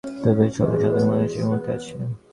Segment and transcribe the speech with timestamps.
[0.23, 1.93] তবে এ শহরে সাধারণ মানুষ এই মুহুর্তে আছে।